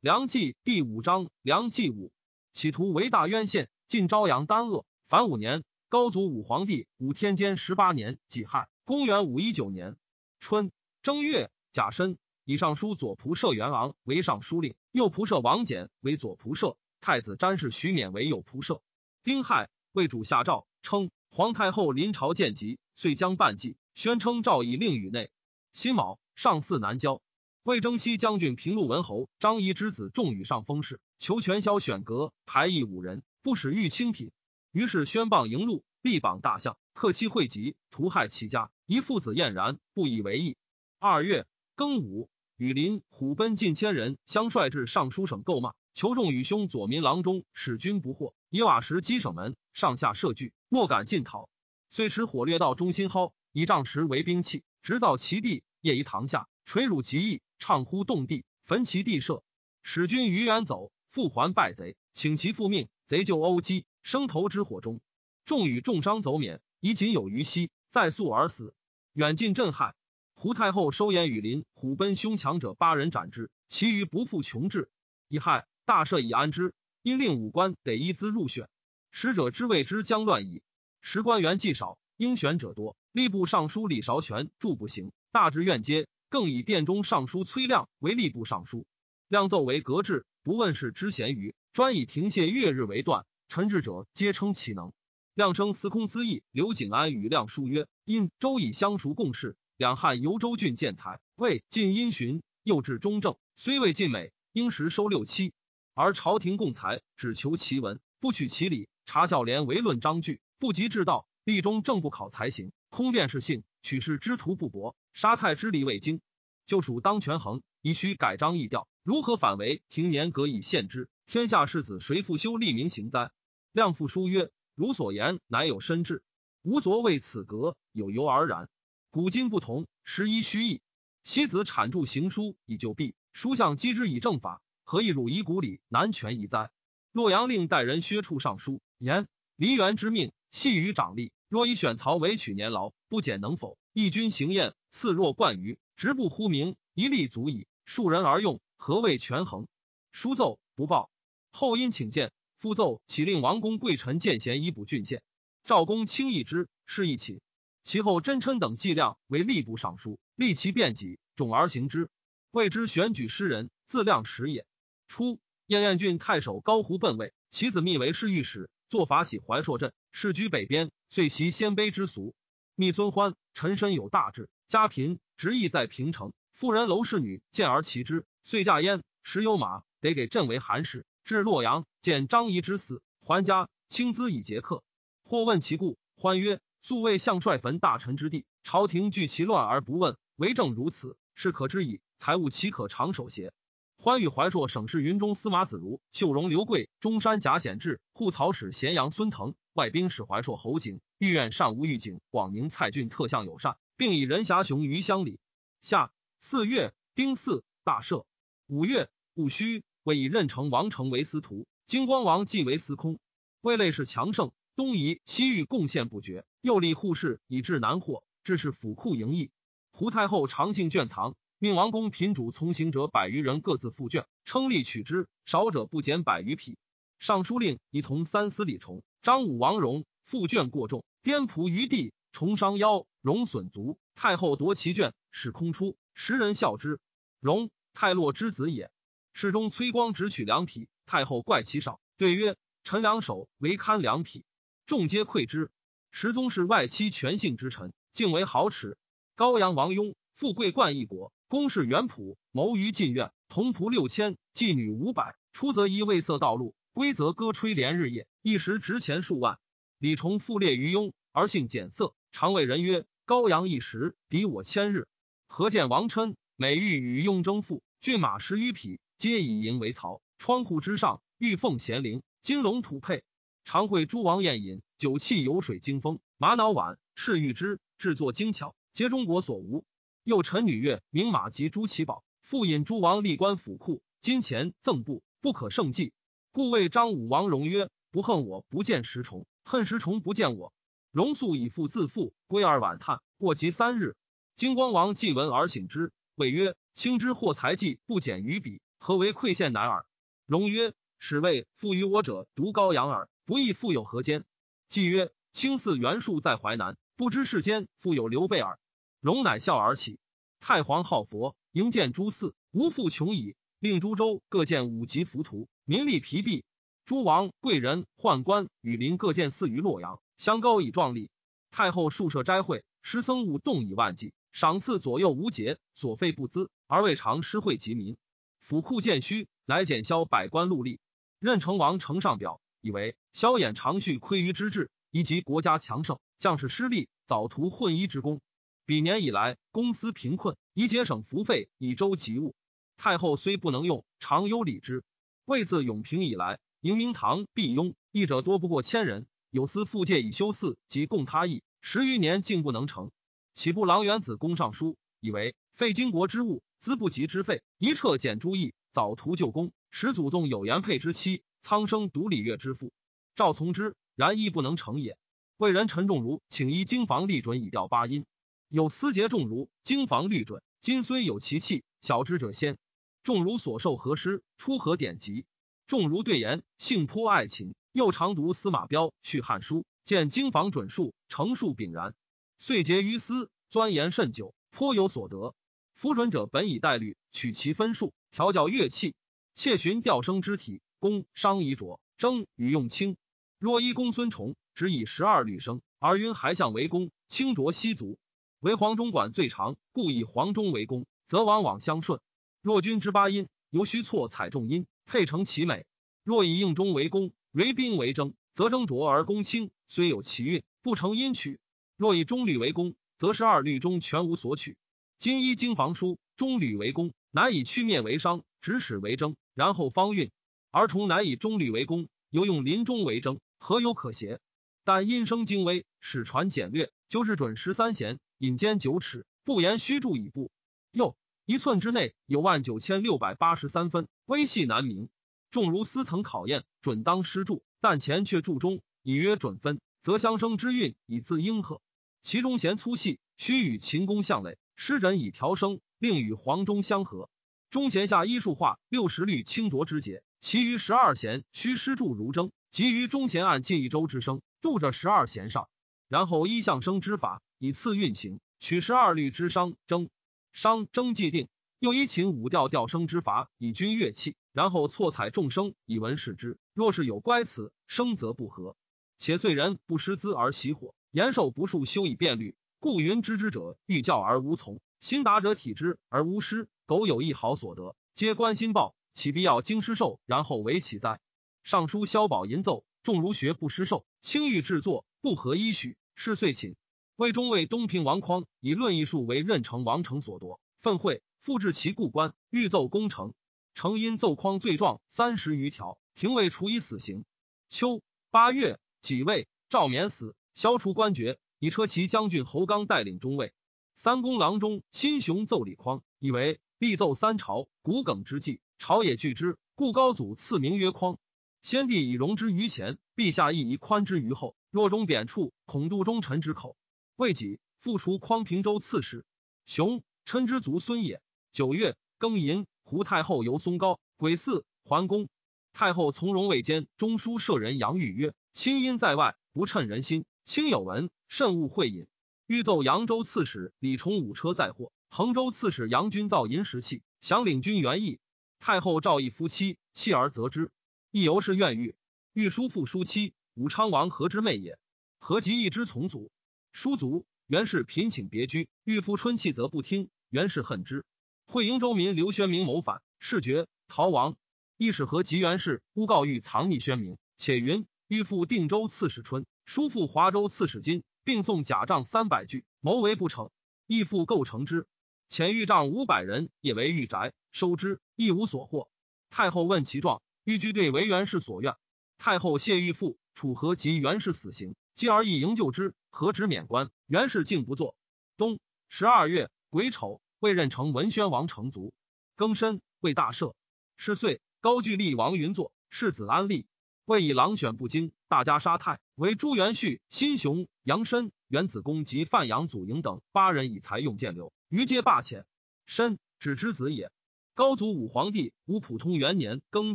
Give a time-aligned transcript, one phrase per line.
[0.00, 2.10] 梁冀第五章，梁冀武
[2.54, 4.86] 企图为大渊县，晋昭阳丹鄂。
[5.08, 9.98] 凡五年，高祖武皇帝武天监十八年己亥，公元五一九年
[10.38, 12.16] 春正月甲申，
[12.46, 18.80] 以上书左仆射元昂为尚书令，右仆射王翦为左仆射，太子詹事徐勉为右仆射。
[19.22, 25.30] 丁亥，为主下诏称皇太后临朝见疾，遂将半祭，宣称诏以令宇内。
[25.74, 27.20] 辛卯，上巳南郊。
[27.62, 34.32] 魏征西将军平陆文侯张仪之子仲与上封事，求全萧选阁，排议五人，不使御清品。
[34.72, 38.70] 于是宣谤迎禄，立榜大相，克妻惠及，屠害其家。
[38.86, 40.56] 一父子晏然，不以为意。
[40.98, 48.34] 二月庚午，羽林虎贲近千人，相率至尚书省购骂，求仲与兄左民郎中使君不获。
[48.48, 51.50] 以瓦石击省门，上下设据，莫敢进讨。
[51.90, 57.42] 遂持火掠到中心蒿，以杖石为兵器，直造其地，夜于堂下，垂辱极意。
[57.60, 59.44] 唱呼动地，焚其地舍，
[59.82, 62.88] 使君于远走，复还败贼，请其复命。
[63.06, 65.00] 贼就殴击，生头之火中，
[65.44, 68.74] 众与重伤走免，以仅有余息，再速而死。
[69.12, 69.94] 远近震撼。
[70.34, 74.90] 胡太后收言羽林，虎贲凶强者八人斩之，其余不复穷至。
[75.28, 78.68] 乙亥，大赦以安之，因令武官得一资入选。
[79.10, 80.62] 使者之谓之将乱矣。
[81.02, 82.96] 时官员既少，应选者多。
[83.12, 86.06] 吏部尚书李韶全著不行，大至院阶。
[86.30, 88.86] 更以殿中尚书崔亮为吏部尚书，
[89.26, 93.26] 亮奏为革制，不问事之闲余，专以停谢月日为断。
[93.48, 94.92] 臣治者皆称其能。
[95.34, 105.52] 亮称司空资议刘景安与亮书曰：因周以相熟共事，两汉游州郡建才，魏晋因循，又至中正，虽未尽美，应时收六七。
[105.94, 108.88] 而朝廷共才，只求其文，不取其理。
[109.04, 114.94] 查孝廉为论章句，不及治道，立中正不考才行，空辨是性，取士之徒不博。
[115.12, 116.20] 杀太之力未经，
[116.66, 118.88] 就属当权衡，宜须改章易调。
[119.02, 121.08] 如何反为停年格以限之？
[121.26, 123.30] 天下士子谁复修立名行哉？
[123.72, 126.22] 亮父书曰：如所言，乃有深志。
[126.62, 128.68] 吾昨为此格，有由而然。
[129.10, 130.82] 古今不同，时宜虚意。
[131.24, 136.70] 昔子产著行书以就弊，书相击之以正法，何以汝以古礼难全矣哉？
[137.12, 141.30] 洛阳令代人薛处尚书言：梨园之命，系于长吏。
[141.48, 143.78] 若以选曹为取年劳，不减能否？
[143.92, 147.66] 义军行宴，赐若冠于，直不呼名，一力足矣。
[147.84, 149.66] 数人而用，何谓权衡？
[150.12, 151.10] 书奏不报，
[151.52, 155.22] 后因请见，复奏启令王公贵臣见贤以补郡县。
[155.64, 157.40] 赵公轻易之，是一起。
[157.82, 162.10] 其后真琛等计量为吏部尚书，立其辩己，种而行之，
[162.50, 164.66] 谓之选举诗人，自量时也。
[165.08, 172.34] 初，燕燕郡太守高胡奔位，其子密为侍御史，作法喜怀朔镇，世居北边，遂习鲜卑之俗。
[172.74, 176.32] 密孙欢，陈身有大志，家贫，执意在平城。
[176.52, 179.02] 妇人楼氏女见而其之，遂嫁焉。
[179.24, 181.04] 时有马，得给镇为韩使。
[181.24, 184.84] 至洛阳，见张仪之死，还家，轻资以节客。
[185.24, 192.00] 或问其故，欢曰：“素为相帅坟大臣之地，朝廷惧其乱而不问，为政如此，是可知矣。
[192.18, 193.52] 财物岂可长守邪？”
[193.98, 205.38] 欢与怀朔省事云中司马子如、秀容刘贵、中山贾显志、护曹使咸阳孙腾、外兵使怀朔侯景、御苑尚吴玉景、广宁蔡郡特相友善，并以任侠雄于乡里。
[205.82, 208.24] 夏四月丁巳，大赦。
[208.66, 213.18] 五月戊戌，为以任城王成为司徒，金光王继为司空。
[213.60, 219.50] 魏类是强盛，东夷西域贡献不绝，又立护士以治南货，致使府库盈溢。
[219.90, 221.36] 胡太后长性卷藏。
[221.58, 226.78] 命王公品主从行者百余人各自复卷，称力取之，少者不减百余匹。
[227.18, 233.98] 尚书令一同三司李崇、张武、王荣复卷过重，颠仆于地，重伤腰，荣损足。
[234.14, 237.00] 太后夺其卷，使空出，时人笑之。
[237.40, 238.90] 荣太洛之子也。
[239.32, 244.44] 侍中崔光只取两匹，太后怪其少，对曰：“臣两手为堪两匹。”
[244.86, 245.70] 众皆愧之。
[246.10, 248.98] 时宗是外戚权姓之臣，敬为豪耻。
[249.36, 251.32] 高阳王雍富贵冠一国。
[251.48, 255.36] 公事元朴谋于禁苑，同仆六千，妓女五百。
[255.52, 259.58] 出则依未色道路，归则歌吹连日夜，一时值钱数万。
[259.98, 265.08] 李崇复列于雍，而性简色，常谓人曰：“高阳一时敌我千日。”
[265.46, 270.22] 何见王琛每欲与雍争父，骏马十余匹，皆以银为曹。
[270.38, 273.24] 窗户之上，玉凤衔铃，金龙土佩。
[273.64, 279.84] 常会诸王宴饮，酒器油水惊风，玛瑙碗赤玉之，制作精巧，皆中国所无。
[280.22, 286.12] 又陈女乐名马及诸奇宝，复引诸王立官府库，金钱赠布，不可胜计。
[286.52, 290.72] 故谓张武王荣曰：“不恨我不见石崇，恨石崇不见我。”
[291.12, 293.20] 荣素以父自负，归而晚叹。
[293.36, 294.16] 过及三日，
[294.54, 300.06] 金光王既闻而省之，谓曰：“卿之获财计不减于彼，何为馈献乃尔？
[300.46, 304.44] 荣曰：使谓富于我者，独高阳耳，不亦富有何间？
[304.88, 308.78] 季曰：卿似袁术在淮南，不知世间复有刘备耳。
[309.20, 310.18] 荣乃笑而起。
[310.60, 313.56] 太皇好佛，迎见诸寺，无复穷矣。
[313.80, 316.64] 令诸州各建五级浮屠，民力疲弊。
[317.06, 321.28] 诸王贵人宦官羽林各建寺于洛阳，相高以壮丽。
[321.70, 328.16] 太后数设斋会，施僧物动以万计，赏赐左右无节，所费不资，而未尝施惠及民。
[328.58, 330.98] 府库渐虚，乃减销百官禄吏。
[331.40, 338.40] 任成王呈上表，以为萧衍长蓄亏于之志，以及国家强盛，将士失利，早图混一之功。
[338.86, 342.54] 比年以来，公司贫困，宜节省服费，以周其物。
[342.96, 345.04] 太后虽不能用，常忧礼之。
[345.44, 349.26] 魏自永平以来，迎明堂、毕雍，义者多不过千人。
[349.50, 353.10] 有司复借以修寺及供他役，十余年竟不能成。
[353.52, 362.92] 岂不郎元子公上书，以为废经国之物，资不及之费，一撤减诸役，早图旧功，使祖宗有言配之妻，苍生独礼乐之父。
[363.34, 365.18] 赵从之，然亦不能成也。
[365.56, 368.26] 魏人陈仲儒请依经房立准以调八音，
[368.68, 372.78] 有司节仲儒经房律准，今虽有其器，小之者先。
[373.24, 375.44] 仲儒所受何师，出何典籍？
[375.90, 382.14] 仲儒对言，性颇爱琴，又常读司马彪续汉书，见经房准数，成数炳然，
[382.58, 385.52] 遂结于斯，钻研甚久，颇有所得。
[385.94, 389.16] 夫准者本以代律，取其分数，调教乐器，
[389.56, 393.16] 窃寻调声之体，宫商遗着，征与用轻。
[393.58, 398.16] 若依公孙崇，只以十二律声，而云还向为公，轻着西足，
[398.60, 402.20] 为黄钟管最长，故以黄钟为公，则往往相顺。
[402.62, 405.86] 若君之八音，犹须错采众音，配成其美。
[406.22, 411.58] 若以应中为功，为兵为征，则征浊而功轻，虽有其韵，不成音曲。
[411.96, 414.76] 若以中律为功，则十二律中全无所取。
[415.18, 420.30] 今依经房书，中律为功，乃以曲面为商，直始为征，然后方韵。
[420.70, 424.38] 而重乃以中律为功，犹用临中为征，何有可邪？
[424.84, 430.52] 但音声精微，使传简略，就是准十三弦，引间九尺，不言虚注以步。
[430.92, 431.16] 又。
[431.46, 435.08] 一寸之内有万九千六百八十三分，微细难明。
[435.50, 441.82] 众如斯曾考验，准当施注，但前却注中，以曰准分，则相生之运以自应和。
[442.22, 447.28] 其中弦粗细，须与琴弓相类，施枕以调声，令与黄钟相合。
[447.70, 455.68] 中弦下一数画六十律清浊之节，其余十二弦须施注如征，及于中弦按近一周之声，度着十二弦上，
[456.06, 460.08] 然后依相生之法，以次运行，取十二律之商征。
[460.52, 461.48] 商征既定，
[461.80, 466.58] 又依琴五调调声之法以均乐器，然后错采众声以闻视之。
[466.74, 468.76] 若是有乖词，声则不合。
[469.16, 472.54] 且遂人不失资而喜火，延寿不数修以变律。
[472.80, 476.68] 故云知之者欲教而无从，心达者体之而无失。
[476.84, 481.18] 苟有一毫所得，皆关心报，岂必要经师授，然后为其哉？
[481.62, 486.76] 尚书萧宝吟奏，众儒学不失授，轻欲制作，不合依许，是遂寝。
[487.16, 493.34] 魏中尉东平王匡以论艺术为任城王城所夺，愤会复至其故官，欲奏功成，
[493.74, 497.26] 成因奏匡罪状三十余条，廷尉处以死刑。
[497.68, 503.52] 秋八月，己未，赵冕死，消除官爵，以车骑将军侯刚带领中尉。
[503.94, 511.18] 三公郎中新雄奏李匡，以为必奏三朝，骨梗之际，朝野惧之，故高祖赐名曰匡。
[511.60, 514.56] 先帝以容之于前，陛下亦以宽之于后。
[514.70, 516.74] 若中贬黜，恐度忠臣之口。
[517.16, 519.26] 未己复除匡平州刺史，
[519.66, 521.20] 雄琛之族孙也。
[521.50, 525.28] 九月庚寅，胡太后游松高，癸巳桓公。
[525.72, 530.24] 太后从容未间，中书舍人杨玉曰：“亲因在外，不称人心。
[530.44, 532.06] 卿有闻，慎勿会饮。”
[532.46, 538.20] 欲奏扬州刺史李崇武车载货，衡州刺史杨君造银石器，想领军援议。
[538.60, 540.70] 太后诏议夫妻，弃而责之。
[541.10, 541.96] 亦由是怨欲。
[542.34, 544.78] 欲叔父叔妻，武昌王何之妹也？
[545.18, 546.30] 何及一之从祖？
[546.70, 551.04] 叔族原是贫请别居，欲夫春气则不听，袁氏恨之。
[551.46, 554.36] 会营州民刘宣明谋反，事决逃亡。
[554.76, 563.50] 亦使和吉元氏诬告欲藏匿宣明，且云欲复定州刺史春，叔父华州刺史金，并送假账三百具，谋为不成。
[563.86, 564.86] 义父构成之，
[565.28, 568.88] 遣御帐五百人，也为御宅收之，亦无所获。
[569.28, 571.74] 太后问其状，欲居对为元氏所愿。
[572.16, 574.76] 太后谢御父，楚和及元氏死刑。
[574.94, 576.90] 继而亦营救之，何止免官？
[577.06, 577.96] 袁氏竟不作。
[578.36, 581.94] 冬十二月癸丑，未任成文宣王成卒。
[582.36, 583.54] 庚申，为大赦。
[583.96, 586.66] 是岁，高句丽王云作，世子安立。
[587.04, 595.44] 魏以狼选不精，大家杀太，为朱元旭、辛雄、杨申、元子公及范阳祖营等八人以才用见流，余皆罢遣。
[595.86, 597.12] 申指之子也。
[597.54, 599.94] 高祖武皇帝武普通元年庚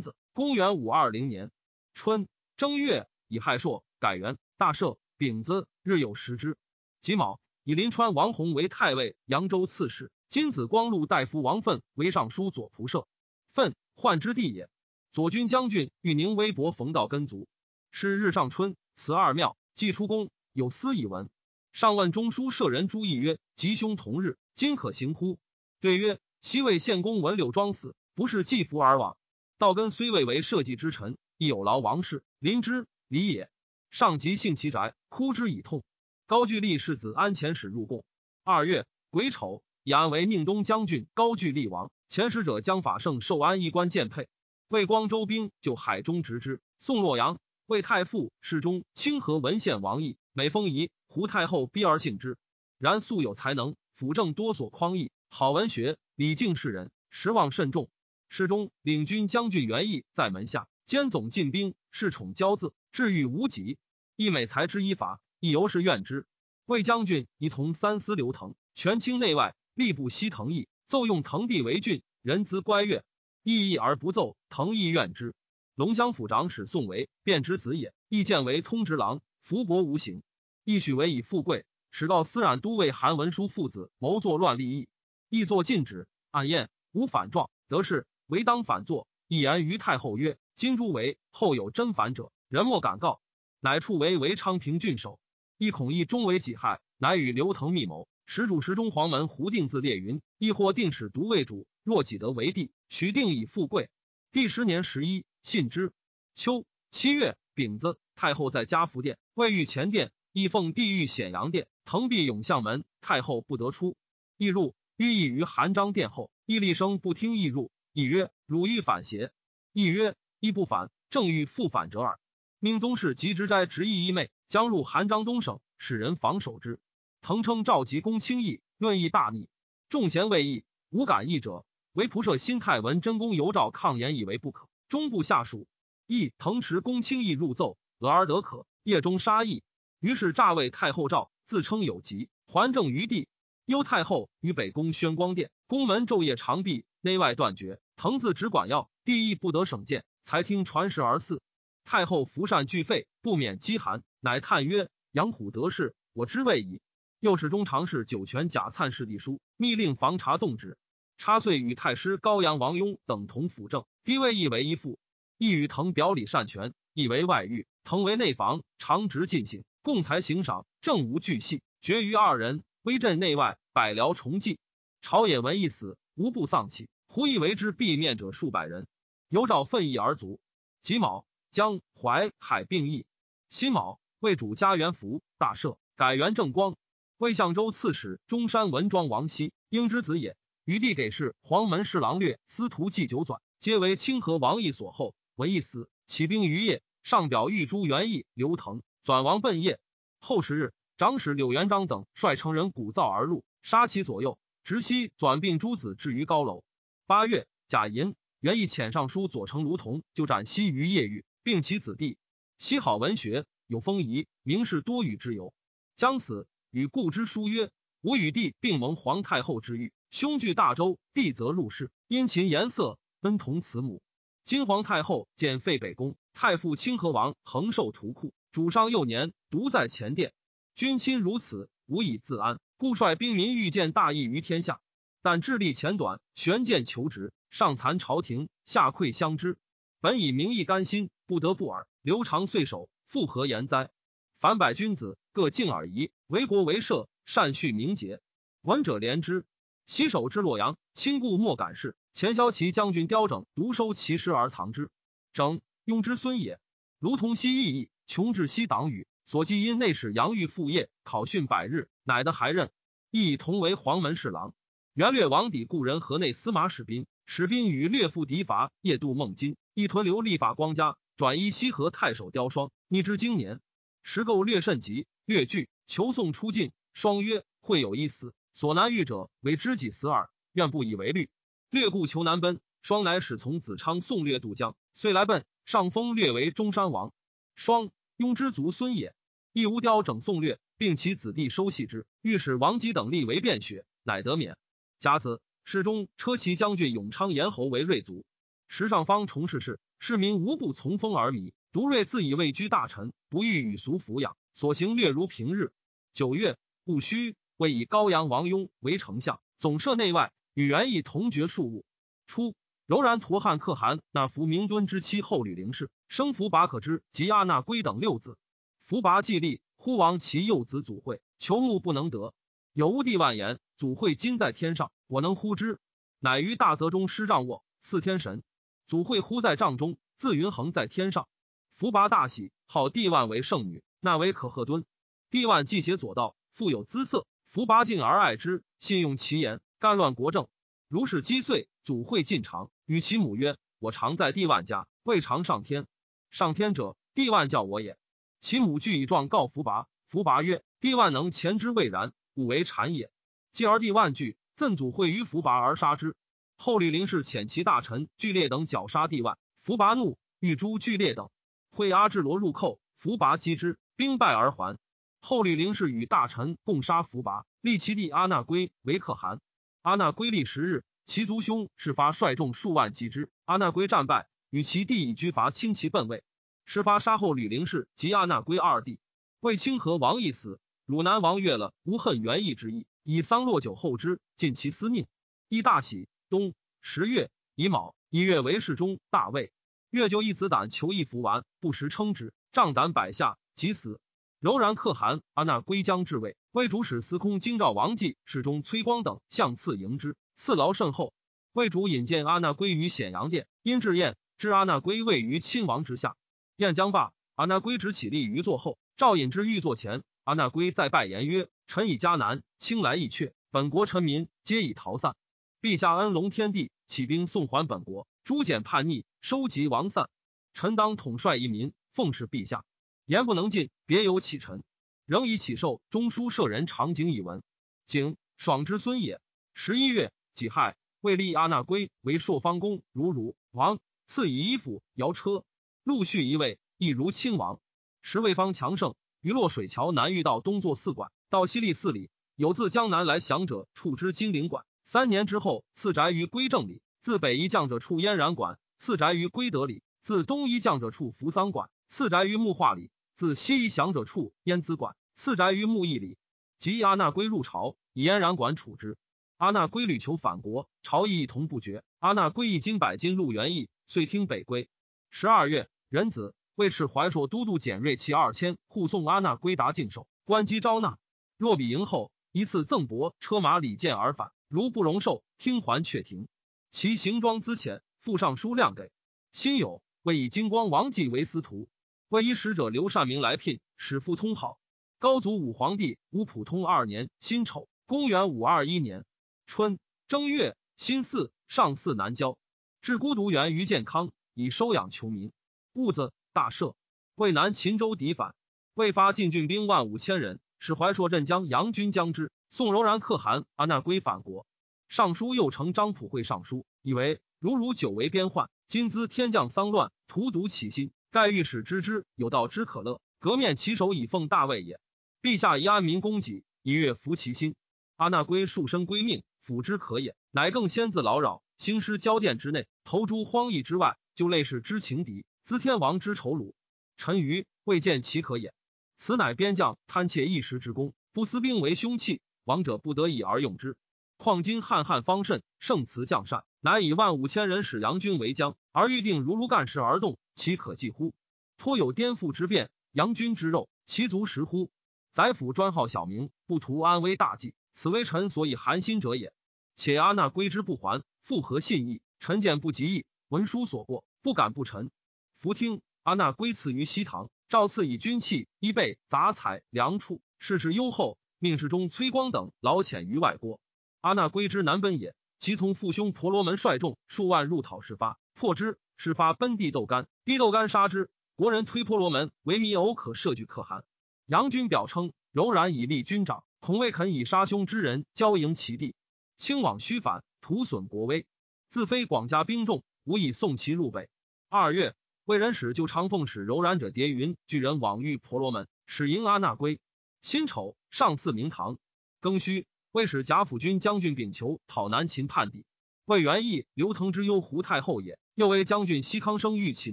[0.00, 1.50] 子，公元五二零年
[1.92, 4.96] 春正月，以亥朔改元大赦。
[5.18, 6.56] 丙子，日有食之。
[7.00, 10.12] 己卯，以临川王弘为太尉、扬州刺史。
[10.28, 13.08] 金子光禄大夫王奋为尚书左仆射。
[13.52, 14.70] 奋，宦之地也。
[15.12, 17.48] 左军将军豫宁微博冯道根族。
[17.90, 21.28] 是日上春，辞二庙，既出宫，有司以闻。
[21.72, 25.36] 上问中书舍人朱毅曰：“吉凶同日，今可行乎？”
[25.82, 29.16] 对曰：“西魏献公闻柳庄死，不是祭服而往。
[29.58, 33.50] 道根虽未为社稷之臣，亦有劳王室，临之礼也。
[33.90, 35.82] 上即幸其宅，哭之以痛。
[36.28, 38.04] 高句丽世子安前使入贡。
[38.42, 41.06] 二月癸丑，以安为宁东将军。
[41.14, 44.28] 高句丽王前使者将法胜受安一官荐配。
[44.66, 46.60] 魏光州兵就海中执之。
[46.80, 47.38] 宋洛阳。
[47.66, 52.38] 魏太傅侍中清河文献王毅，每封仪胡太后逼而信之。
[52.78, 57.88] 然素有才能，辅政多所匡义，好文学，礼敬世人，实望甚重。
[58.28, 63.78] 侍中领军将军袁毅在门下兼总进兵，恃宠骄恣，至欲无极。
[64.16, 66.26] 亦美才之依法，亦由是怨之。
[66.64, 73.04] 魏将军一同三司刘腾，权倾内外，力不惜腾邑，奏用腾地为郡，人资乖悦，
[73.42, 75.34] 意义而不奏，腾亦怨之。
[75.74, 80.22] 龙乡府长史宋为便之子也，亦见为通直郎，福薄无形，
[80.64, 81.64] 亦许为以富贵。
[81.90, 84.88] 使告司染都尉韩文书父子谋作乱立议，
[85.28, 86.08] 亦作禁止。
[86.30, 89.06] 暗宴无反状，得势唯当反作。
[89.28, 93.20] 一言于太后曰：“今诸为后有真反者，人莫敢告。”
[93.60, 95.18] 乃处为为昌平郡守。
[95.58, 98.08] 亦恐亦终为己害，乃与刘腾密谋。
[98.26, 103.88] 始主时中黄门胡定自列云：亦或定使独为主，若己得为帝，许定以富贵。
[104.32, 105.24] 第十年十一。
[105.42, 105.92] 信之。
[106.34, 113.96] 秋七月丙子，太后在嘉福殿，未遇前殿，亦奉帝御显阳殿，腾壁永相门，太后不得出。
[114.36, 117.70] 亦入，欲意于韩章殿后，亦厉声不听，亦入。
[117.92, 119.32] 亦曰：“汝欲反邪？”
[119.72, 122.18] 亦曰：“亦不反，正欲复反者耳。”
[122.66, 126.80] 命宗室及之斋执意一妹，将入韩章东省，使人防守之。
[127.22, 129.48] 腾称召集公轻易，论议大逆，
[129.88, 134.68] 众贤未议，无敢议者，唯仆射新太文真公尤诏抗言，以为不可。
[134.88, 135.68] 中部下属，
[136.08, 138.66] 亦腾持公卿议入奏，俄而得可。
[138.82, 139.62] 夜中杀义，
[140.00, 143.28] 于是诈为太后诏，自称有疾，还政于帝。
[143.64, 147.78] 幽太后于北宫宣光殿，宫门昼夜长闭，内外断绝。
[147.94, 151.40] 腾自只管要，帝亦不得省见，才听传食而祀。
[151.86, 156.80] 太后服善俱废，不免饥寒，乃叹曰：“杨虎得势，我之未矣。”
[157.20, 160.76] 又是中常侍酒泉贾粲侍帝书，密令防察动止。
[161.16, 163.86] 插遂与太师高阳王雍等同辅政。
[164.02, 164.98] 低位亦为一父，
[165.38, 167.68] 亦与腾表里善权，亦为外御。
[167.84, 174.58] 腾为内防，常直进行，共才行赏，政无巨细，绝于二人，威震内外，百僚重祭。
[175.02, 176.88] 朝野闻一死，无不丧气。
[177.06, 178.88] 胡以为之避面者数百人，
[179.28, 180.40] 有诏奋意而卒。
[180.82, 181.24] 己卯，
[181.56, 183.06] 江淮海并役。
[183.48, 186.76] 辛卯，为主家元福，大赦，改元正光。
[187.16, 190.36] 为相州刺史中山文庄王熙，英之子也。
[190.66, 195.14] 余帝给事黄门侍郎略司徒祭酒转，皆为清河王义所后。
[195.34, 199.78] 闻一死，起兵于邺，上表御朱元义、刘腾，转王奔邺。
[200.18, 206.64] 后十日，长史柳元璋等率成人鼓噪而入，杀其左右，直西转并诸子至于高楼。
[207.06, 212.18] 八月，贾寅，元义遣尚书左丞卢同就斩西于邺狱，并其子弟。
[212.58, 215.54] 西好文学，有风仪，名士多语之由。
[215.94, 217.70] 将死，与故之书曰
[218.02, 221.92] ：“吾与弟并蒙皇太后之誉。”兄据大周，弟则入仕。
[222.08, 224.02] 殷勤颜色，恩同慈母。
[224.42, 230.32] 今皇太后见废北宫，太傅清河王恒受屠库，主上幼年，独在前殿。
[230.74, 234.80] 君亲如此，无以自安，故率兵民欲见大义于天下。
[235.22, 239.56] 但智力浅短，悬剑求职，上惭朝廷，下愧相知。
[240.00, 241.86] 本以名义甘心，不得不尔。
[242.02, 243.90] 刘长岁守，复何言哉？
[244.38, 248.20] 凡百君子，各敬而仪，为国为社，善恤名节，
[248.62, 249.44] 闻者怜之。
[249.86, 251.96] 西守之洛阳，亲故莫敢视。
[252.12, 254.90] 前骁骑将军刁整独收其师而藏之。
[255.32, 256.60] 整雍之孙也。
[256.98, 262.70] 卢同西异义，穷至西党羽，所寄因内史杨玉父业，考训百日，乃得还任。
[263.10, 264.54] 亦同为黄门侍郎。
[264.94, 273.60] 元略王邸故人河内司马史斌，史斌与略父敌伐，夜渡孟津，一屯留立法光家，转依西河太守刁双，逆之经年。
[274.02, 276.72] 时构略甚急，略惧，求送出境。
[276.92, 278.34] 双曰：会有一死。
[278.52, 281.30] 所难遇者，为知己死耳，愿不以为虑。
[281.70, 285.46] 略故求南奔，双乃使从子昌送略渡江，遂来奔。
[285.64, 287.14] 上封略为中山王。
[287.54, 289.14] 双雍之族孙也，
[289.52, 292.06] 亦无雕整宋略，并其子弟收系之。
[292.20, 294.58] 御史王吉等立为便学，乃得免。
[294.98, 298.26] 甲子，世中车骑将军永昌延侯为瑞族。
[298.68, 301.52] 时上方重事事，市民无不从风而靡。
[301.72, 305.72] 独瑞自以位居大臣，不欲与俗抚养，所行略如平日。
[306.12, 311.84] 九月，戊戌，为以高阳王雍为丞相，总摄内外，与元义同爵庶务。
[312.26, 312.54] 初，
[312.86, 318.38] 柔然陀汉可汗那福明敦之妻后吕灵氏，生福拔可之及阿那归等六子。
[318.82, 322.32] 福拔既立，忽亡其幼子祖惠，求木不能得。
[322.72, 325.78] 有乌帝万言：祖惠今在天上，我能呼之。
[326.20, 328.42] 乃于大泽中施杖卧，赐天神。
[328.86, 331.26] 祖惠乎在帐中，自云衡在天上。
[331.72, 334.84] 福拔大喜，号帝万为圣女，那为可贺敦。
[335.28, 340.46] 帝万既写左道，富有姿色，福拔敬而爱之，信用其言，干乱国政。
[340.86, 345.88] 如是击碎，祖惠进长，与其母曰：“我常在帝万家，未尝上天。
[346.30, 347.98] 上天者，帝万教我也。”
[348.38, 353.10] 其母具以状告福拔，福拔曰：“帝万能前之未然，吾为谗也。”
[353.50, 356.14] 继而帝万惧，赠祖惠于福拔而杀之。
[356.56, 361.30] 后吕陵氏遣其大臣巨烈等绞杀帝万，福拔怒，欲诛巨烈等。
[361.70, 364.78] 会阿智罗入寇，伏拔击之，兵败而还。
[365.20, 369.40] 后吕陵氏与大臣共杀伏拔，立其弟阿那归为可汗。
[369.82, 376.24] 阿那归立十日，其族兄事发率众数万击之，阿那归战败，与其弟以军伐轻其奔位。
[376.64, 378.98] 事发杀后吕陵氏及阿那归二弟。
[379.40, 385.06] 为清河王一死，汝南王悦了无恨元意之意，以丧落酒后之，尽其思念。
[385.48, 386.08] 亦大喜。
[386.28, 389.52] 冬十月乙卯，一月为世中大位。
[389.90, 394.00] 月就一子胆求一服丸，不时称之，胀胆百下，即死。
[394.40, 401.14] 柔然可汗阿那归将至位，魏主使司空京兆王继、侍中崔光等相次迎之，赐劳甚厚。
[401.52, 406.16] 魏主引荐阿那归于显阳殿，因至宴，知阿那归位于亲王之下。
[406.56, 415.16] 宴将罢，阿那归直起立于座后，赵引之欲座前，阿那归再拜言曰：“臣以迦南轻来意阙，本国臣民皆已逃散，
[415.60, 420.10] 陛下恩隆天地，起兵送还本国。”诛减叛逆，收集王散，
[420.52, 422.64] 臣当统帅一民，奉侍陛下。
[423.04, 424.64] 言不能尽，别有启臣。
[425.04, 427.44] 仍以启授中书舍人长景以文。
[427.84, 429.20] 景爽之孙也。
[429.54, 435.44] 十一月己亥，为立阿那归为朔方公，如如王，赐以衣服、摇车。
[435.84, 437.60] 陆续一位，亦如亲王。
[438.02, 444.64] 时魏方强盛，于洛水桥南遇到东坐寺馆，到西立寺里，有自江南来降者，处之金陵馆。
[444.86, 446.80] 三年之后，赐宅于归正里。
[447.00, 456.16] 自北夷将者处燕然馆，赐宅于归德里；自东夷将者处扶桑馆，赐宅于木化里；自西夷降者处燕子馆，赐宅于木邑里。
[456.60, 458.96] 及阿那归入朝，以燕然馆处之。
[459.36, 461.82] 阿那归屡求反国，朝议一同不决。
[461.98, 464.68] 阿那归一金百金入元义，遂听北归。
[465.10, 470.96] 十二月，壬子，尉迟怀朔都督简瑞骑二千护送阿那归达境守，关机招纳。
[471.36, 474.30] 若比迎后，一次赠帛车马礼剑而返。
[474.48, 476.28] 如不容受，听还却停。
[476.70, 478.90] 其行装资遣，附上书亮给。
[479.32, 481.68] 辛酉，为以金光王继为司徒，
[482.08, 484.58] 为以使者刘善明来聘，使复通好。
[484.98, 489.04] 高祖武皇帝武普通二年辛丑，公元五二一年
[489.46, 489.78] 春
[490.08, 492.38] 正月辛巳，上巳南郊，
[492.80, 495.32] 至孤独园于健康，以收养穷民。
[495.72, 496.74] 戊子大赦，
[497.16, 498.34] 渭南秦州敌反，
[498.74, 502.30] 未发进郡兵万五千人，使怀朔镇将杨军将之。
[502.56, 504.46] 宋柔然可汗阿那归反国。
[504.88, 514.80] 尚书右丞张普会上书，以为如汝久为边患，今兹天降丧乱，荼毒其心，盖欲使知之有道之可乐，革面其手以奉大位也。
[515.20, 517.56] 陛下以安民供给，以悦服其心。
[517.96, 520.16] 阿那归数生归命，辅之可也。
[520.30, 526.54] 乃更先自劳扰，兴师交殿之内，投诸荒邑之外，就类似之情敌，资天王之仇虏。
[526.96, 528.54] 臣愚未见其可也。
[528.96, 533.76] 此乃边将贪窃一时之功，不思兵为凶器，王者不得已而用之。
[534.16, 541.12] 况今汉汉方甚，圣慈将善，乃以万五千人使杨军为将，而欲定如如干事而动，岂可计乎？
[541.56, 544.70] 颇有颠覆之变，杨军之肉，其足食乎？
[545.12, 549.32] 宰辅专好小名，不图安危大计，此为臣所以寒心者也。
[549.74, 552.00] 且阿那归之不还，复何信义？
[552.20, 554.92] 臣见不及义，文书所过，不敢不臣。
[555.36, 563.60] 伏听阿那归赐于西堂，赵赐以军器、衣被、杂彩、粮畜，事事优厚，命侍中崔光等劳遣于外郭。
[564.00, 571.10] 阿那归之南奔也，其从父兄婆罗门率众数万入讨事发，破之，事发奔地豆干，逼豆干杀之。
[571.34, 573.84] 国人推婆罗门为弥偶可摄据可汗。
[574.26, 578.94] 杨军表称柔然以立军长，恐未肯以杀兄之人交迎其地，
[579.36, 581.26] 轻往虚反，徒损国威。
[581.68, 584.08] 自非广加兵众，无以送其入北。
[584.48, 584.94] 二月，
[585.24, 589.78] 魏人使就长奉使柔然者叠云巨人往遇婆罗门，使迎阿那归。
[590.26, 591.78] 辛丑，上赐明堂，
[592.20, 592.66] 庚戌。
[592.90, 595.64] 为使贾府军将军丙求讨南秦叛抵。
[596.04, 599.92] 魏元义、刘腾之忧胡太后也，又为将军西康生欲其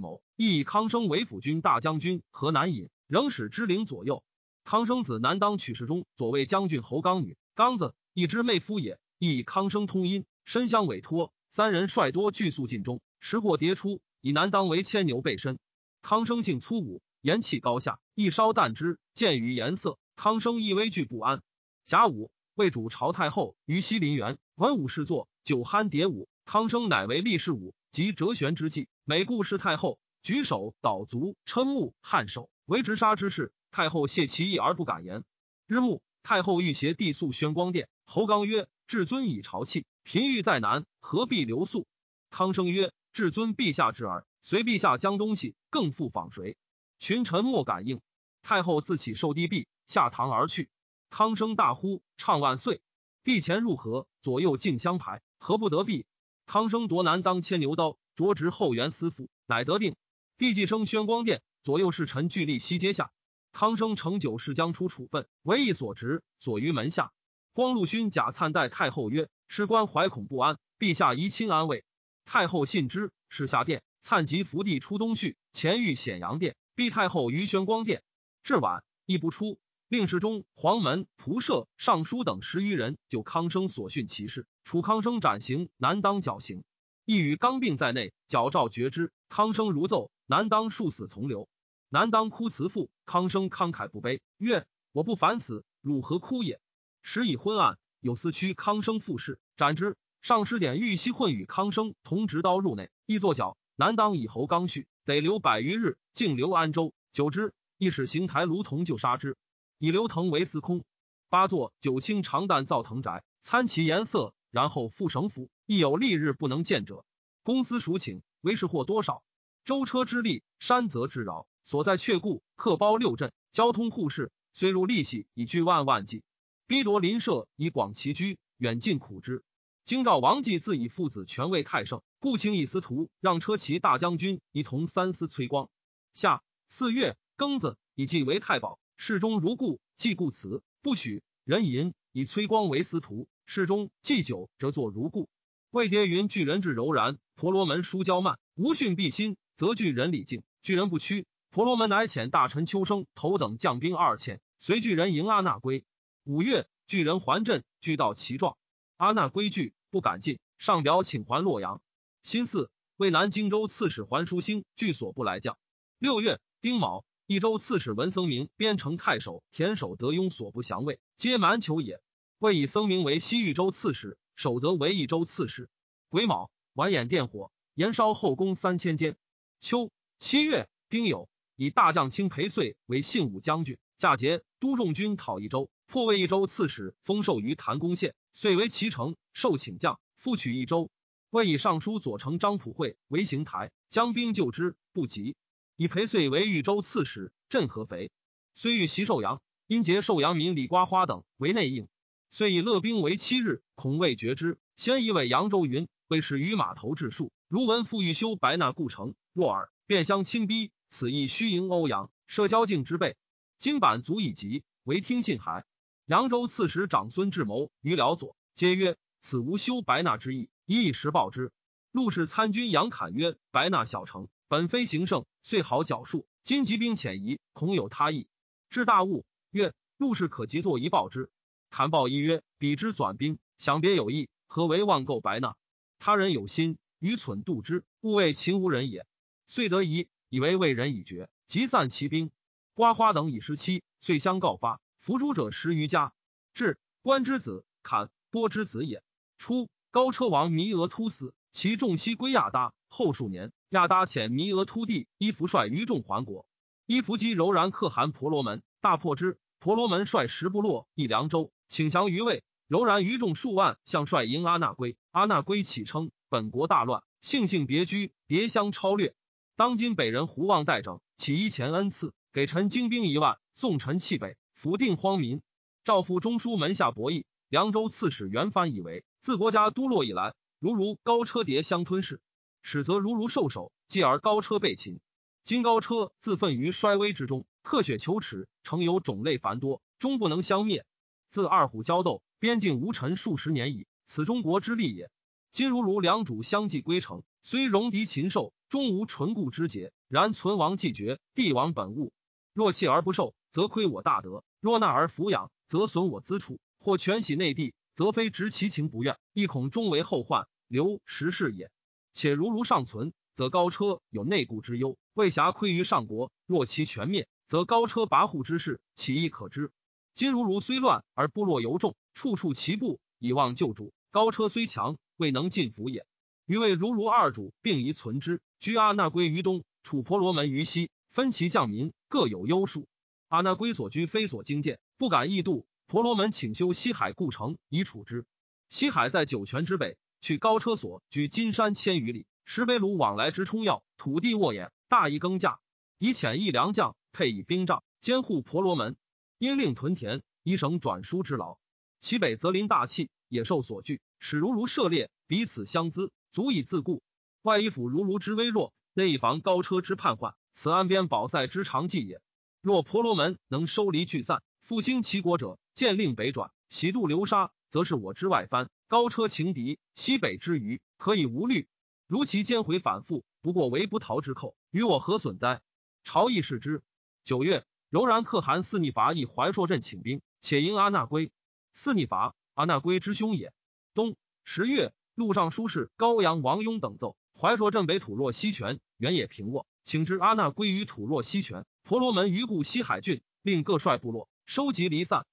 [0.00, 4.24] 谋，亦以康生为辅军大将军，河南尹，仍使之领左右。
[4.64, 11.32] 康生子南当取事中左卫将军侯刚女，刚子一之妹夫也，亦以康生通姻，身相委托。
[11.48, 15.60] 三人率多俱速进中，时获迭出，以南当为牵牛备身。
[16.02, 19.96] 康生性粗武，言气高下，一稍淡之，见于颜色。
[20.16, 21.42] 康生亦危惧不安。
[21.84, 25.28] 甲午，魏主朝太后于西林园，文武侍坐。
[25.42, 33.52] 酒酣迭舞，康生乃为立事武及折旋之际，每顾视太后，举手倒足，瞠目颔首，为直杀之事。
[33.70, 35.24] 太后谢其意而不敢言。
[35.66, 37.88] 日暮，太后欲携帝宿宣光殿。
[38.06, 41.86] 侯刚曰：“至尊以朝气，嫔欲在南，何必留宿？”
[42.30, 46.56] 康生曰：“至尊陛下之儿，随陛下将东西，更复访谁？”
[46.98, 48.00] 群臣莫敢应。
[48.42, 50.68] 太后自起受帝币，下堂而去。
[51.10, 52.82] 康生大呼，唱万岁。
[53.22, 55.22] 帝前入河，左右竞相排。
[55.38, 56.06] 何不得避？
[56.46, 59.96] 康生夺南当牵牛刀，擢职后元司府，乃得定。
[60.36, 63.12] 帝既升宣光殿，左右侍臣俱立西阶下。
[63.52, 67.12] 康生乘九世将出处分，为一所执，锁于门下。
[67.52, 71.84] 光禄勋贾灿待太后曰：“事官怀恐不安，陛下宜亲安慰。”
[72.26, 73.82] 太后信之，是下殿。
[74.00, 78.02] 灿即伏地出东序，前遇显阳殿，避太后于宣光殿。
[78.42, 79.58] 至晚，亦不出。
[79.88, 86.64] 令侍中、黄门、仆射、尚书等十余人就康生所训其事，楚康生斩刑，难当绞刑。
[87.04, 89.12] 亦与刚病在内，矫诏绝之。
[89.28, 91.48] 康生如奏，难当数死从流。
[91.90, 96.60] 难当哭辞父，康生慷慨不悲，曰：“我不反死，汝何哭也？”
[97.02, 99.96] 时已昏暗，有司驱康生复事，斩之。
[100.22, 103.58] 上师点玉溪混与康生同执刀入内，亦作脚。
[103.76, 106.94] 难当以侯刚续，得留百余日，竟留安州。
[107.12, 109.36] 久之，亦使邢台卢同就杀之。
[109.84, 110.82] 以刘腾为司空，
[111.28, 115.50] 八座九卿长旦造藤宅，参其颜色，然后复省府。
[115.66, 117.04] 亦有历日不能见者。
[117.42, 119.22] 公司赎请，为是获多少？
[119.62, 122.42] 舟车之利，山泽之饶，所在却故。
[122.56, 126.22] 客包六镇，交通互市，虽入利息，以居万万计。
[126.66, 129.44] 逼夺邻舍，以广其居，远近苦之。
[129.84, 135.68] 京兆王继自以父子权位太盛，故请以司徒让车骑大将军一同三司崔光。
[136.14, 138.78] 夏四月庚子，以继为太保。
[138.96, 143.28] 侍中如故，既故辞不许人淫，以崔光为司徒。
[143.46, 145.28] 侍中祭酒，则作如故。
[145.70, 150.42] 魏蝶云：巨人至柔然，婆罗门书交慢，无训必心，则巨人礼敬。
[150.62, 155.84] 巨人不屈，婆罗门乃遣大臣秋生头等将兵二千，随巨人迎阿那归。
[156.24, 158.56] 五月，巨人还镇，拒到其状。
[158.96, 161.82] 阿那归惧，不敢进，上表请还洛阳。
[162.22, 165.58] 辛巳，为南荆州刺史还书兴据所不来将。
[165.98, 167.04] 六月，丁卯。
[167.26, 172.02] 益州刺史文僧明、边城太守田守德庸所不降位，皆蛮酋也。
[172.38, 175.70] 魏以僧明为西豫州刺史，守德为益州刺史。
[176.10, 179.16] 癸卯，完眼电火，延烧后宫三千间。
[179.58, 190.90] 秋七月，丁酉，以大将卿裴遂为信武将军，驾节都众军讨益州，破魏益州刺史，封授于谭公县，遂为齐城，受请将，复取益州。
[191.30, 195.36] 魏以尚书左丞张普惠为行台，将兵救之，不及。
[195.76, 198.12] 以裴遂为豫州刺史，镇合肥。
[198.54, 201.88] 虽欲袭寿阳，因结寿阳民李瓜花等为内应，
[202.30, 204.58] 遂以乐兵为七日，恐未决之。
[204.76, 207.32] 先以为扬州云，为使于码头治数。
[207.48, 210.70] 如闻复欲修白纳故城，若尔，便相轻逼。
[210.88, 213.16] 此意虚迎欧阳，设交境之备。
[213.58, 215.64] 金板足以及，为听信函。
[216.06, 221.50] 扬州刺史长孙智谋于辽左，皆曰：“此无修白纳之意，一以实报之。”
[221.90, 226.28] 陆氏参军杨侃曰：“白纳小城。”本非行胜，遂好矫术。
[226.44, 228.28] 今急兵遣移，恐有他意。
[228.70, 231.28] 至大悟，曰：“陆氏可即作一报之。”
[231.70, 235.56] 砍报一曰：“彼之转兵，想别有意，何为妄购白纳？
[235.98, 239.08] 他人有心，愚蠢度之，勿谓秦无人也。”
[239.48, 242.30] 遂得疑，以为魏人已决，即散其兵。
[242.74, 244.80] 瓜花等已失期，遂相告发。
[245.00, 246.12] 伏诛者十余家。
[246.52, 249.02] 至关之子，砍波之子也。
[249.36, 252.72] 初，高车王弥额突死，其众悉归亚达。
[252.88, 253.50] 后数年。
[253.74, 256.46] 亚达遣弥额突地伊弗率余众还国，
[256.86, 259.36] 伊弗基柔然可汗婆罗门，大破之。
[259.58, 262.44] 婆罗门率十部落一凉州，请降于魏。
[262.68, 264.96] 柔然余众数万，向率迎阿那归。
[265.10, 269.16] 阿那归起称本国大乱，性性别居，迭相超略。
[269.56, 275.42] 当今北人胡望代整，起一前恩赐，给臣精兵一万，送臣弃北，抚定荒民。
[275.82, 282.20] 赵父中书门下博弈，凉州刺史袁藩以为，自国家都落以来，如如高车迭相吞噬。
[282.66, 284.98] 使则如如兽首，继而高车被擒。
[285.44, 290.86] 今高车自奋于衰微之中，克雪求耻，诚有种类繁多，终不能相灭。
[291.28, 295.10] 自二虎交斗，边境无臣数十年矣，此中国之利也。
[295.52, 299.92] 今如如两主相继归城，虽戎狄禽兽，终无纯固之节。
[300.08, 302.14] 然存亡既绝，帝王本物。
[302.54, 306.58] 若弃而不受，则亏我大德；若纳而抚养，则损我资处。
[306.78, 311.70] 或全徙内地，则非执其情不愿，亦恐终为后患，留时事也。
[312.14, 319.72] 且如如尚存，则高车有内顾之忧，未暇窥于上国；若其全灭，则高车跋扈之事，岂亦可知？
[320.14, 326.06] 今如如虽乱，而部落尤众，处处齐步以望救主；高车虽强，未能尽服也。
[326.46, 328.40] 余谓如如二主，并宜存之。
[328.60, 332.86] 居阿那归于东，楚婆罗门于西，分其将民，各有优数。
[333.26, 335.66] 阿那归所居非所经见，不敢易度。
[335.88, 338.24] 婆罗门请修西海故城，以处之。
[338.68, 342.24] 西海在九泉之北，去高车所居金山千余里。
[342.46, 345.58] 石碑鲁往来之冲要，土地沃眼，大邑耕稼，
[345.98, 348.96] 以遣一良将，配以兵杖，监护婆罗门。
[349.36, 351.58] 因令屯田，以省转输之劳。
[352.00, 357.02] 其北则临大气，野兽所惧，使如如涉猎，彼此相资，足以自固。
[357.42, 362.22] 外一府如如之微弱，内以防高车之叛患，此安边保塞之长计也。
[362.62, 368.68] 若婆罗门能收离聚散，复兴齐国者，见令北转，喜渡流沙，则是我之外藩。
[368.88, 371.68] 高车情敌，西北之余，可以无虑。
[372.08, 375.62] 如其兼回反复，不过为不逃之寇，与我何损哉？
[376.02, 376.82] 朝议视之。
[377.22, 381.30] 九月，柔然可汗四逆伐以怀朔镇请兵，且迎阿那归。
[381.72, 383.52] 四逆伐，阿那归之兄也。
[383.94, 391.66] 冬十月，陆上书事高阳王雍等奏：怀朔镇北土若西泉，原野平沃，请知阿那归于土若西泉。
[391.84, 395.24] 婆罗门于故西海郡，令各率部落收集离散。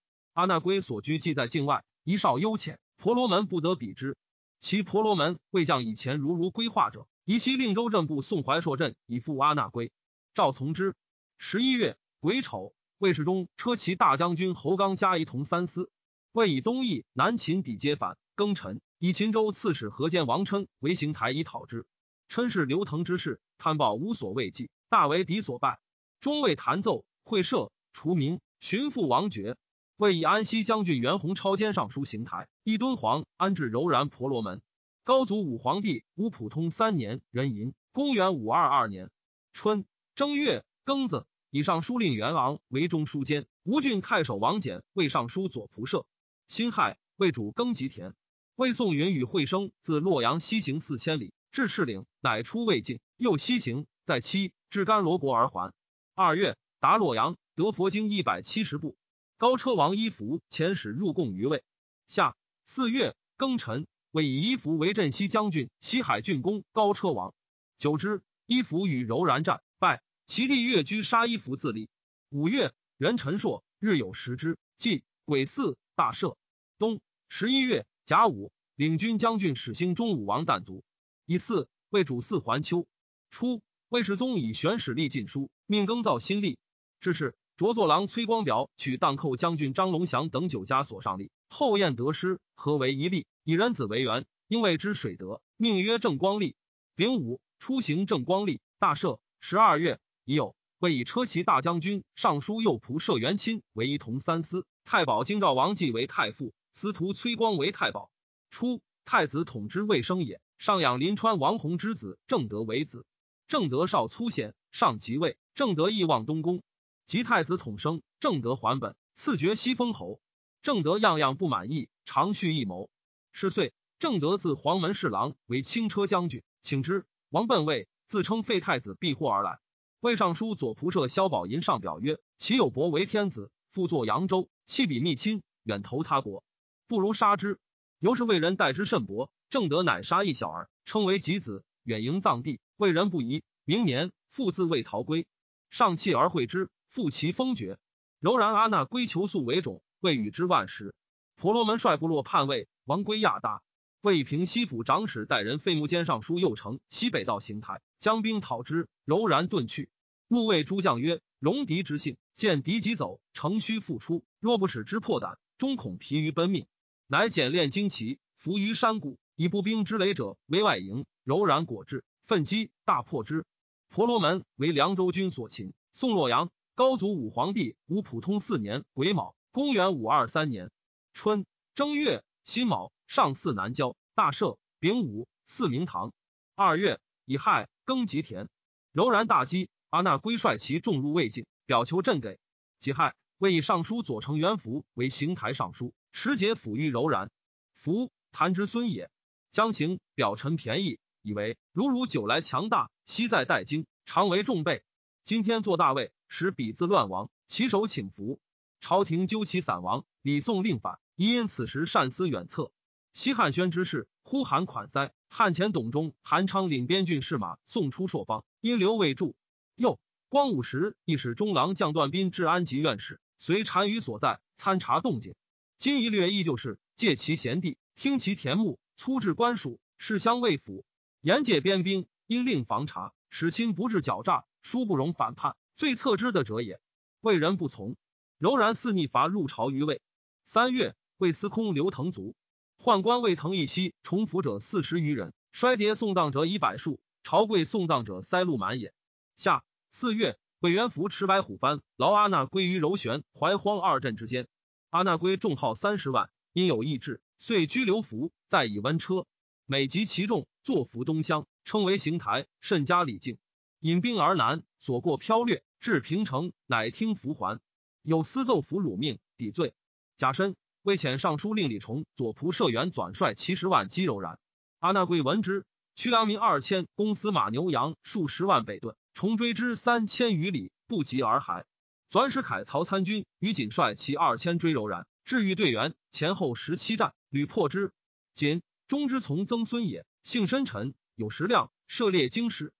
[0.41, 4.17] 阿那归所居既在境外，一少幽浅，婆罗门不得比之。
[4.59, 9.91] 其婆罗门未将以前如如规划者，宜悉令州镇部送怀朔镇以赴阿那归。
[10.33, 10.95] 赵从之。
[11.37, 15.91] 十一月癸丑，魏世忠车骑大将军侯刚加一同三司。
[16.31, 21.85] 魏以东夷、南秦抵皆反，庚辰，以秦州刺史何间王琛为行台以讨之。
[22.29, 25.79] 琛是刘腾之士，贪暴无所畏忌，大为敌所败。
[26.19, 29.55] 中尉弹奏会赦，除名，寻父王爵。
[29.97, 34.61] 为以安西将军袁弘超兼尚书行台，一敦煌安置柔然婆罗门。
[35.03, 39.09] 高祖武皇帝武普通三年壬寅，公元五二二年
[39.53, 46.05] 春正月庚子，以上书令袁昂为中书监，吴郡太守王翦为尚书左仆射。
[46.47, 48.13] 辛亥，为主耕吉田。
[48.55, 55.73] 魏宋云与惠生自洛阳西行四千里，至赤岭，乃出魏境，又西行，在期至甘罗国而还。
[56.13, 58.95] 二月，达洛阳，得佛经一百七十部。
[59.41, 61.63] 高车王伊福遣使入贡于魏。
[62.05, 66.63] 夏四月庚辰，为以伊福为镇西将军、西海郡公。
[66.73, 67.33] 高车王
[67.79, 71.89] 久之，伊福与柔然战败，其弟越居杀伊福自立。
[72.29, 74.59] 五月，壬辰朔，日有食之。
[74.77, 76.37] 即癸巳，大赦。
[76.77, 80.83] 冬十一月甲午，领军将军始兴中武王旦卒。
[81.25, 82.85] 以巳，为主祀还丘。
[83.31, 86.59] 初，魏世宗以玄史立晋书，命更造新历。
[86.99, 87.33] 至是。
[87.57, 96.55] 着作郎崔光表取荡寇将军张龙祥等九家所上立，后燕得失，合为一吏，以人子为元，因为之水德，命曰正光立。
[96.95, 99.19] 丙午，出行正光立，大赦。
[99.39, 108.11] 十二月，已有为以车骑大将军、尚书右仆射元钦为一同三司，太保京兆王继为太傅，司徒崔光为太保。
[108.49, 113.05] 初，太子统之未生也，上养临川王弘之子正德为子。
[113.47, 116.63] 正德少粗显，上即位，正德意望东宫。
[117.11, 120.21] 及太子统生，正德还本，赐爵西封侯。
[120.61, 122.89] 正德样样不满意，常蓄异谋。
[123.33, 127.05] 是岁，正德自黄门侍郎为轻车将军，请之。
[127.29, 129.59] 王奔位自称废太子，避祸而来。
[129.99, 136.45] 魏尚书左仆射萧宝寅上表曰：“其有伯为天子，复作扬州，弃彼密亲，远投他国，
[136.87, 137.59] 不如杀之。”
[137.99, 139.29] 由是魏人待之甚薄。
[139.49, 142.61] 正德乃杀一小儿，称为吉子，远迎葬地。
[142.77, 143.43] 魏人不疑。
[143.65, 145.27] 明年复自魏逃归，
[145.69, 146.69] 上弃而会之。
[146.91, 147.79] 复其封爵，
[148.19, 150.93] 柔然阿那归求素为种，未与之万石。
[151.37, 153.63] 婆罗门率部落叛魏，王归亚大。
[154.01, 159.89] 魏平西府长史代人废木监尚书右丞西北道行台，将兵讨之，柔然遁去。
[160.27, 164.25] 穆谓诸将曰：“戎狄之性，见敌即走，乘虚复出。
[164.41, 166.67] 若不使之破胆，终恐疲于奔命。
[167.07, 171.05] 乃简练旌旗，伏于山谷，以步兵之垒者为外营。
[171.23, 173.45] 柔然果至，奋击，大破之。
[173.87, 176.51] 婆罗门为凉州军所擒，宋洛阳。
[176.81, 180.71] 高祖武皇帝武普通四年癸卯，公元五二三年
[181.13, 184.57] 春正月辛卯，上巳南郊，大赦。
[184.79, 186.11] 丙午，祀明堂。
[186.55, 188.49] 二月乙亥，耕吉田。
[188.93, 192.39] 柔然大饥，阿那归率其众入魏境，表求朕给。
[192.79, 197.29] 己亥，魏以尚书左丞元福为行台尚书，持节抚育柔然。
[197.75, 199.11] 福谭之孙也，
[199.51, 204.81] 将行表陈便宜，以为如汝久来强大，昔在代京，常为重备。
[205.23, 208.39] 今天做大位，使彼自乱亡，其手请服。
[208.79, 212.71] 朝廷纠其散亡，李宋令反，宜因此时善思远策。
[213.13, 215.13] 西汉宣之事，呼韩款塞。
[215.29, 219.35] 汉前董忠、韩昌领边郡士马送出朔方，因留未住。
[219.75, 225.35] 又光武时，亦使中郎将段斌至安吉院士，随单于所在，参察动静。
[225.77, 230.83] 今一略依旧是借其贤弟，听其田牧，粗治官署，事相未府，
[231.21, 236.79] 严戒边兵，因令防察，使亲不至狡诈，殊不容反叛，最侧之的者也。
[237.21, 237.95] 魏人不从，
[238.37, 240.01] 柔然肆逆伐入朝于魏。
[240.43, 242.35] 三月，魏司空刘腾卒，
[242.79, 248.93] 宦官魏腾一息重服者四十余人，衰牒送葬者以百数，朝贵送葬者塞路满也。
[249.35, 254.47] 下四月，魏元福持白虎幡，劳阿那归于柔玄、怀荒二镇之间。
[254.89, 259.25] 阿那归重号三十万，因有意志，遂居留服，再以温车，
[259.65, 263.37] 每及其众，坐服东乡，称为行台，甚加礼敬。
[263.81, 267.59] 引兵而南，所过飘掠，至平城，乃听符还。
[268.03, 269.73] 有私奏俘辱命，抵罪。
[270.17, 274.37] 甲申，为遣尚书令李崇左仆射元转率七十万击柔然。
[274.77, 275.65] 阿那贵闻之，
[275.95, 281.65] 驱良民二千，公司马牛羊数十万北遁，重追之三千余里，不及而还。
[282.11, 287.91] 转使凯曹参军于锦率其二千追柔然，至于队员前后十七战，屡破之。
[288.35, 292.71] 锦中之从曾孙也，性深沉，有食量，涉猎经师。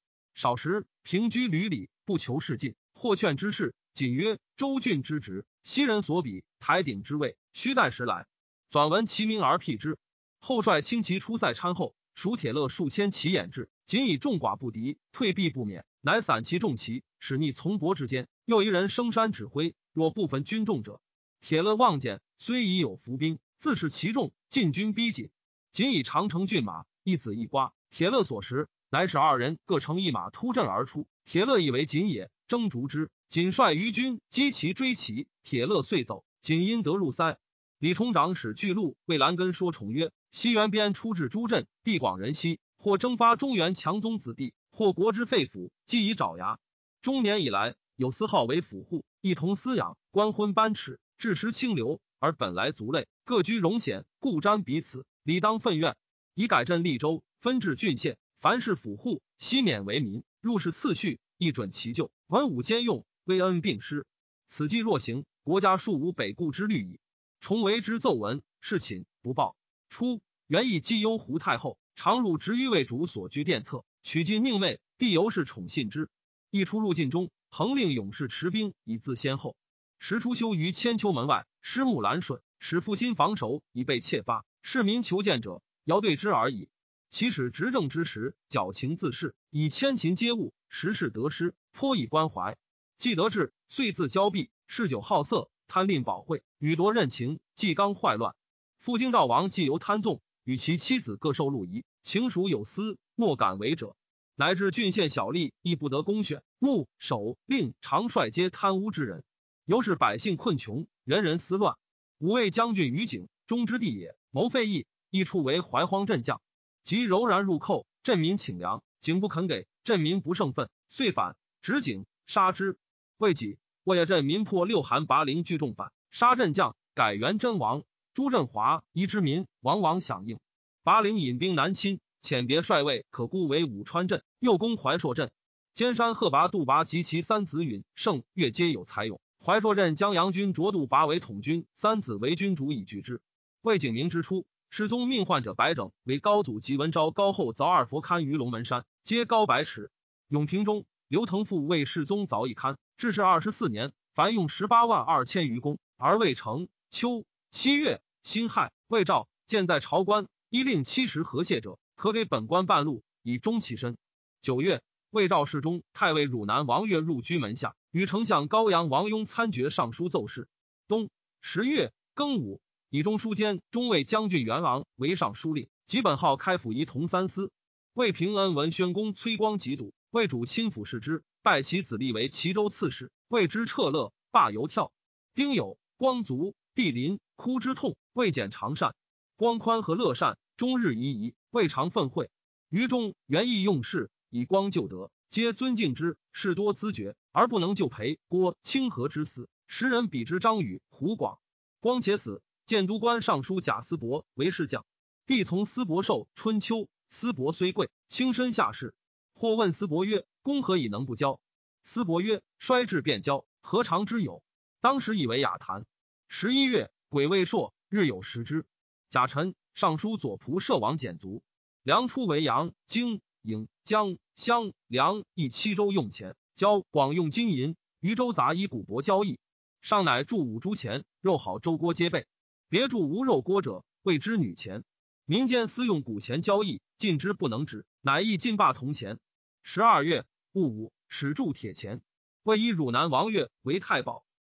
[0.41, 2.73] 少时平居闾里，不求仕进。
[2.95, 8.25] 或劝之事，锦曰：“周郡之职，昔人所比，台鼎之位，须待时来。”
[8.71, 9.99] 转闻其名而辟之。
[10.39, 18.27] 后率轻骑出塞参后，蜀铁勒数千骑掩至，仅以众寡不敌，退避不免，乃散其众骑，使逆从伯之间。
[18.43, 21.01] 又一人升山指挥，若部分军众者，
[21.39, 25.29] 铁勒望见，虽已有伏兵，自是其众，进军逼紧。
[25.71, 31.07] 仅以长城骏马一子一瓜，铁勒所食，乃使二人各乘一马突阵而出。
[31.23, 33.09] 铁勒以为锦也，争逐之。
[33.29, 36.25] 锦率余军击其追骑，铁勒遂走。
[36.41, 37.39] 锦因得入塞。
[37.79, 46.59] 李重长使巨鹿为兰根说重曰：西元边出至诸镇，地广人稀，或征发中原强宗子弟，或国之废府，既以爪牙。
[47.01, 47.75] 中年以来。
[47.95, 55.95] 有司号为府户，一同饲养，官婚班齿，致食清流，而本来族类，各居荣显，故瞻彼此，理当愤怨，
[56.33, 58.17] 以改镇利州，分治郡县。
[58.41, 64.07] 凡是府户，悉免为民，入仕次序，一准其就，文武兼用，威恩并施。
[64.47, 66.99] 此计若行，国家庶无北顾之虑矣。
[67.39, 69.55] 重为之奏文，事寝不报。
[69.89, 76.09] 初，元义既忧胡太后，常入执于魏主所居殿侧，取进宁妹，帝由是宠信之。
[76.49, 77.29] 一出入境中。
[77.51, 79.55] 恒令勇士持兵以自先后，
[79.99, 84.45] 时出修于千秋门外，失木兰顺，使复心防守，以备窃发。
[84.63, 86.69] 市民求见者，遥对之而已。
[87.11, 92.57] 其使执政之时，矫情自恃，以千秦皆物，时事得失，颇以关怀。
[92.97, 98.33] 既得志，遂自骄鄙，嗜酒好色，贪吝宝贵，与夺任情，既刚坏乱。
[98.79, 103.97] 父京赵王既由贪纵，与其妻子各受禄仪，情属有私，莫敢为者。
[104.35, 109.25] 乃至郡县小吏亦不得公选，牧守令常率皆贪污之人，
[109.65, 111.75] 由是百姓困穷，人人思乱。
[112.19, 116.41] 五位将军于景中之地也，谋废邑，一处为怀荒镇将，
[116.83, 122.77] 即柔然入寇，镇民请粮，景不肯给，镇民不胜愤，遂反，执景杀之。
[123.17, 127.83] 未几，沃野镇民破六韩拔陵聚众反，杀镇将，改元真王。
[128.13, 130.39] 朱振华夷之民，往往响应。
[130.83, 131.99] 拔陵引兵南侵。
[132.21, 135.31] 遣别帅位，可孤为武川镇，又攻怀朔镇。
[135.73, 139.19] 兼山贺拔、杜拔及其三子允、盛越皆有才勇。
[139.43, 143.21] 怀朔镇将杨军着杜拔为统军，三子为军主以拒之。
[143.61, 149.91] 魏景明之初，世宗命患者白整为高祖及文昭高后凿二佛龛于龙门山，皆高百尺。
[150.29, 156.69] 永平中，刘腾父为世宗凿一龛，至是二十四年，凡用十八万二千余工，而未成。
[156.89, 161.77] 秋七月辛亥，魏诏建在朝官，依令七十河谢者。
[161.97, 163.97] 可给本官半路，以终其身。
[164.41, 170.47] 九月，魏赵世中太尉汝南王悦入居门下，与丞相高阳王雍参决上书奏事。
[170.87, 171.09] 冬
[171.41, 172.61] 十月庚午，
[172.93, 177.49] 以中书监中尉将军元昂为尚书令，及本号开府仪同三司。
[177.93, 183.09] 魏平恩闻宣公崔光疾笃，魏主亲抚视之，拜其子立为齐州刺史。
[183.29, 184.91] 谓之彻乐，罢游跳。
[185.33, 187.95] 丁酉，光卒，帝临，哭之痛。
[188.11, 188.93] 未减长善，
[189.37, 191.33] 光宽和乐善，终日疑疑。
[191.49, 192.27] 未尝愤恚，
[192.67, 196.17] 于中原意用事，以光就德，皆尊敬之。
[196.33, 199.47] 事多资绝，而不能就陪郭清河之死。
[199.65, 201.39] 时人比之张宇、胡广。
[201.79, 204.85] 光且死，建都官尚书贾思伯为侍将。
[205.25, 206.87] 帝从思伯受春秋。
[207.09, 208.95] 思伯虽贵，轻身下士。
[209.35, 211.41] 或问思伯曰：“公何以能不教？”
[211.83, 214.41] 思伯曰：“衰志便交，何尝之有？”
[214.79, 215.85] 当时以为雅谈。
[216.29, 218.65] 十一月，癸未朔，日有食之。
[219.09, 221.43] 贾臣尚书左仆射王简卒。
[221.83, 227.75] 梁出为阳、荆、颍、江、襄、梁邑七州用钱，交广用金银。
[227.99, 229.39] 渝州杂以古帛交易。
[229.81, 232.27] 上乃铸五铢钱，肉好粥锅皆备。
[232.71, 234.85] 别铸无肉锅者，谓之女钱。
[235.25, 239.19] 民间私用古钱交易，禁之不能止，乃亦禁罢铜钱。
[239.61, 242.01] 十二月戊午，始铸铁钱，
[242.43, 244.23] 为以汝南王岳为太保。